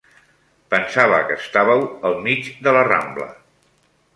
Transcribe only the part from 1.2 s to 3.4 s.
que estàveu al mig de la Rambla.